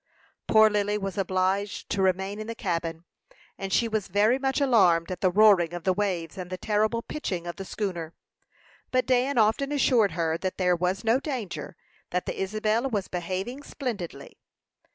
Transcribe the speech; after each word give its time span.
Poor 0.47 0.67
Lily 0.67 0.97
was 0.97 1.15
obliged 1.15 1.87
to 1.91 2.01
remain 2.01 2.39
in 2.39 2.47
the 2.47 2.55
cabin, 2.55 3.05
and 3.55 3.71
she 3.71 3.87
was 3.87 4.07
very 4.07 4.39
much 4.39 4.59
alarmed 4.59 5.11
at 5.11 5.21
the 5.21 5.29
roaring 5.29 5.75
of 5.75 5.83
the 5.83 5.93
waves 5.93 6.39
and 6.39 6.49
the 6.49 6.57
terrible 6.57 7.03
pitching 7.03 7.45
of 7.45 7.57
the 7.57 7.65
schooner; 7.65 8.15
but 8.89 9.05
Dan 9.05 9.37
often 9.37 9.71
assured 9.71 10.13
her 10.13 10.39
that 10.39 10.57
there 10.57 10.75
was 10.75 11.03
no 11.03 11.19
danger; 11.19 11.75
that 12.09 12.25
the 12.25 12.41
Isabel 12.41 12.89
was 12.89 13.09
behaving 13.09 13.61
splendidly. 13.61 14.39